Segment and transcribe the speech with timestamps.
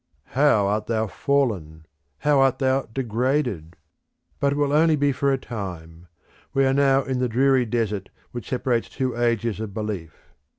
[0.33, 1.85] How art thou fallen!
[2.21, 3.75] How art thou degraded!
[4.39, 6.07] But it will be only for a time.
[6.55, 10.33] We are now in the dreary desert which separates two ages of Belief.